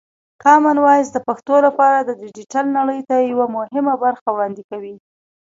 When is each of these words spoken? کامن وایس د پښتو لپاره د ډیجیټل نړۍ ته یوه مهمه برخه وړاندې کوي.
کامن 0.43 0.77
وایس 0.85 1.07
د 1.13 1.17
پښتو 1.27 1.55
لپاره 1.67 1.97
د 2.01 2.09
ډیجیټل 2.21 2.65
نړۍ 2.77 3.01
ته 3.09 3.15
یوه 3.31 3.45
مهمه 3.57 3.93
برخه 4.03 4.27
وړاندې 4.31 4.63
کوي. 4.69 4.95